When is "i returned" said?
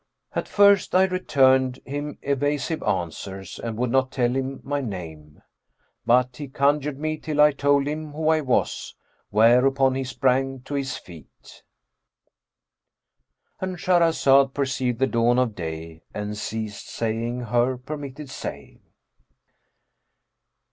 0.95-1.77